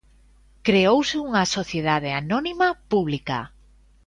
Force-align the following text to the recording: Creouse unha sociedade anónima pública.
Creouse 0.67 1.15
unha 1.27 1.43
sociedade 1.57 2.09
anónima 2.21 2.67
pública. 2.91 3.39